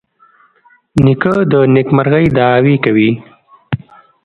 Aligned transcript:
نیکه 1.03 1.33
د 1.51 1.53
نیکمرغۍ 1.73 2.25
دعاوې 2.37 2.75
کوي. 2.83 3.09